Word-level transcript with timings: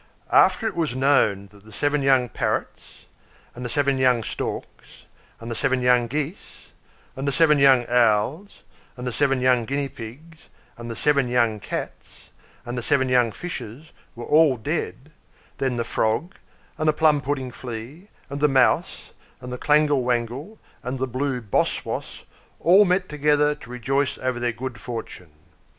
After 0.33 0.65
it 0.65 0.75
was 0.75 0.95
known 0.95 1.45
that 1.51 1.63
the 1.63 1.71
seven 1.71 2.01
young 2.01 2.27
Parrots, 2.27 3.05
and 3.53 3.63
the 3.63 3.69
seven 3.69 3.99
young 3.99 4.23
Storks, 4.23 5.05
and 5.39 5.51
the 5.51 5.55
seven 5.55 5.79
young 5.79 6.07
Geese, 6.07 6.69
and 7.15 7.27
the 7.27 7.31
seven 7.31 7.59
young 7.59 7.85
Owls, 7.87 8.63
and 8.97 9.05
the 9.05 9.13
seven 9.13 9.41
young 9.41 9.63
Guinea 9.65 9.89
Pigs, 9.89 10.49
and 10.75 10.89
the 10.89 10.95
seven 10.95 11.27
young 11.27 11.59
Cats, 11.59 12.31
and 12.65 12.75
the 12.79 12.81
seven 12.81 13.09
young 13.09 13.31
Fishes, 13.31 13.91
were 14.15 14.25
all 14.25 14.57
dead, 14.57 15.11
then 15.59 15.75
the 15.75 15.83
Frog, 15.83 16.33
and 16.79 16.89
the 16.89 16.93
Plum 16.93 17.21
pudding 17.21 17.51
Flea, 17.51 18.07
and 18.27 18.39
the 18.41 18.47
Mouse, 18.47 19.11
and 19.39 19.53
the 19.53 19.57
Clangle 19.59 20.01
Wangle, 20.01 20.57
and 20.81 20.97
the 20.97 21.05
Blue 21.05 21.41
Boss 21.41 21.85
Woss, 21.85 22.23
all 22.59 22.85
met 22.85 23.07
together 23.07 23.53
to 23.53 23.69
rejoice 23.69 24.17
over 24.17 24.39
their 24.39 24.51
good 24.51 24.81
fortune. 24.81 25.29